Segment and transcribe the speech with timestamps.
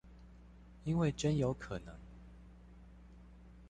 [0.83, 1.93] 因為真有可能